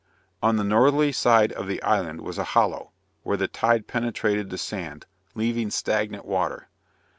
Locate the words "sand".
4.57-5.05